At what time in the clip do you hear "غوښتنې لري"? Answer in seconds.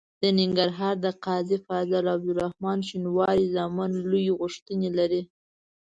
4.39-5.21